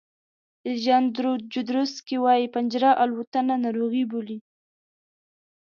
[0.65, 4.37] الیجاندرو جودروسکي وایي پنجره الوتنه ناروغي بولي.